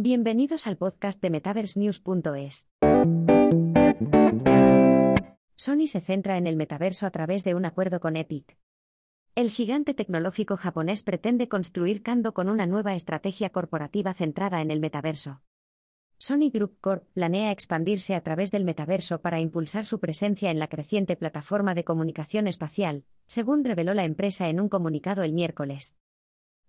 [0.00, 2.68] Bienvenidos al podcast de MetaverseNews.es.
[5.56, 8.56] Sony se centra en el metaverso a través de un acuerdo con Epic.
[9.34, 14.78] El gigante tecnológico japonés pretende construir Kando con una nueva estrategia corporativa centrada en el
[14.78, 15.42] metaverso.
[16.16, 20.68] Sony Group Corp planea expandirse a través del metaverso para impulsar su presencia en la
[20.68, 25.96] creciente plataforma de comunicación espacial, según reveló la empresa en un comunicado el miércoles.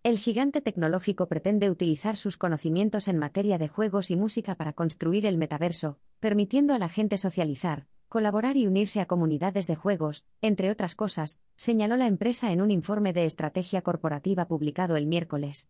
[0.02, 5.26] El gigante tecnológico pretende utilizar sus conocimientos en materia de juegos y música para construir
[5.26, 10.72] el metaverso, permitiendo a la gente socializar, colaborar y unirse a comunidades de juegos, entre
[10.72, 15.70] otras cosas, señaló la empresa en un informe de estrategia corporativa publicado el miércoles.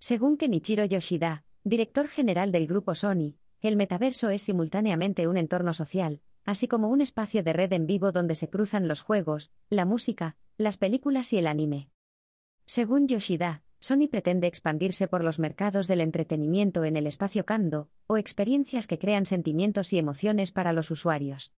[0.00, 6.22] Según Kenichiro Yoshida, director general del grupo Sony, el metaverso es simultáneamente un entorno social,
[6.44, 10.36] así como un espacio de red en vivo donde se cruzan los juegos, la música,
[10.58, 11.88] las películas y el anime.
[12.66, 18.16] Según Yoshida, Sony pretende expandirse por los mercados del entretenimiento en el espacio Kando, o
[18.16, 21.52] experiencias que crean sentimientos y emociones para los usuarios.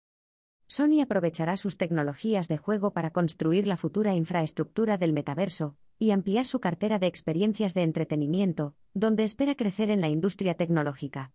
[0.67, 6.47] Sony aprovechará sus tecnologías de juego para construir la futura infraestructura del metaverso y ampliar
[6.47, 11.33] su cartera de experiencias de entretenimiento, donde espera crecer en la industria tecnológica.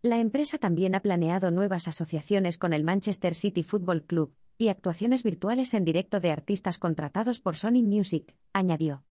[0.00, 5.22] La empresa también ha planeado nuevas asociaciones con el Manchester City Football Club y actuaciones
[5.22, 9.04] virtuales en directo de artistas contratados por Sony Music, añadió.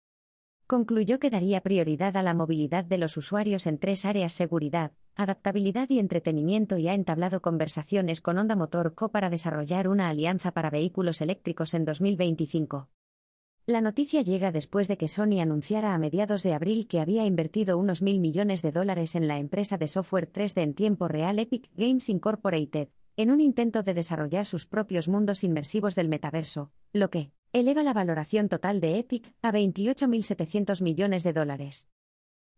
[0.67, 5.89] Concluyó que daría prioridad a la movilidad de los usuarios en tres áreas seguridad, adaptabilidad
[5.89, 10.69] y entretenimiento y ha entablado conversaciones con Honda Motor Co para desarrollar una alianza para
[10.69, 12.89] vehículos eléctricos en 2025.
[13.65, 17.77] La noticia llega después de que Sony anunciara a mediados de abril que había invertido
[17.77, 21.69] unos mil millones de dólares en la empresa de software 3D en tiempo real Epic
[21.75, 27.31] Games Incorporated, en un intento de desarrollar sus propios mundos inmersivos del metaverso, lo que
[27.53, 31.87] eleva la valoración total de Epic a 28.700 millones de dólares.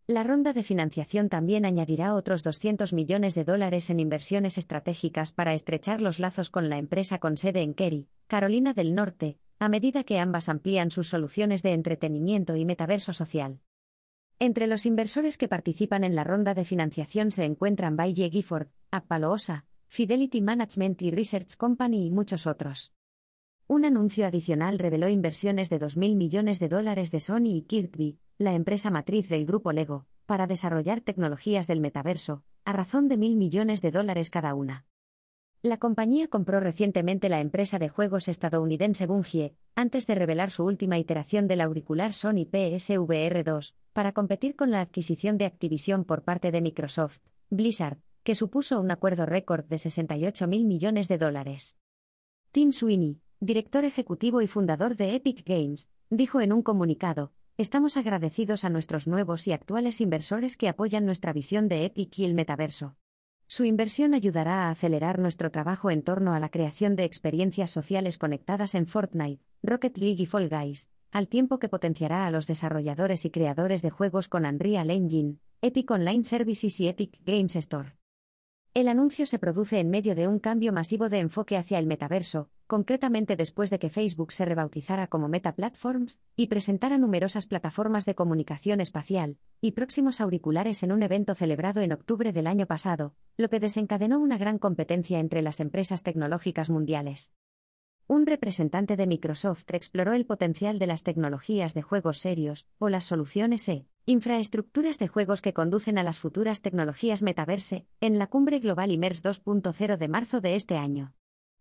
[0.06, 5.52] La ronda de financiación también añadirá otros 200 millones de dólares en inversiones estratégicas para
[5.52, 10.02] estrechar los lazos con la empresa con sede en Kerry, Carolina del Norte, a medida
[10.04, 13.60] que ambas amplían sus soluciones de entretenimiento y metaverso social.
[14.38, 19.66] Entre los inversores que participan en la ronda de financiación se encuentran Baye Gifford, Apaloosa,
[19.88, 22.94] Fidelity Management y Research Company y muchos otros.
[23.68, 28.54] Un anuncio adicional reveló inversiones de 2.000 millones de dólares de Sony y Kirkby, la
[28.54, 33.82] empresa matriz del grupo Lego, para desarrollar tecnologías del metaverso, a razón de mil millones
[33.82, 34.86] de dólares cada una.
[35.62, 40.98] La compañía compró recientemente la empresa de juegos estadounidense Bungie, antes de revelar su última
[40.98, 46.52] iteración del auricular Sony PSVR 2, para competir con la adquisición de Activision por parte
[46.52, 47.18] de Microsoft,
[47.50, 51.76] Blizzard, que supuso un acuerdo récord de 68 mil millones de dólares.
[52.52, 58.64] Tim Sweeney, director ejecutivo y fundador de Epic Games, dijo en un comunicado, Estamos agradecidos
[58.64, 62.96] a nuestros nuevos y actuales inversores que apoyan nuestra visión de Epic y el metaverso.
[63.46, 68.18] Su inversión ayudará a acelerar nuestro trabajo en torno a la creación de experiencias sociales
[68.18, 73.24] conectadas en Fortnite, Rocket League y Fall Guys, al tiempo que potenciará a los desarrolladores
[73.24, 77.96] y creadores de juegos con Unreal Engine, Epic Online Services y Epic Games Store.
[78.74, 82.50] El anuncio se produce en medio de un cambio masivo de enfoque hacia el metaverso,
[82.66, 88.14] concretamente después de que Facebook se rebautizara como Meta Platforms y presentara numerosas plataformas de
[88.14, 93.48] comunicación espacial y próximos auriculares en un evento celebrado en octubre del año pasado, lo
[93.48, 97.32] que desencadenó una gran competencia entre las empresas tecnológicas mundiales.
[98.08, 103.04] Un representante de Microsoft exploró el potencial de las tecnologías de juegos serios, o las
[103.04, 108.60] soluciones E, Infraestructuras de juegos que conducen a las futuras tecnologías metaverse, en la cumbre
[108.60, 111.15] global IMERS 2.0 de marzo de este año.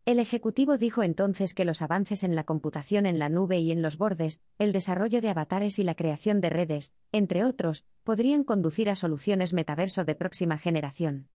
[0.06, 3.82] El Ejecutivo dijo entonces que los avances en la computación en la nube y en
[3.82, 8.92] los bordes, el desarrollo de avatares y la creación de redes, entre otros, podrían conducir
[8.92, 11.30] a soluciones metaverso de próxima generación.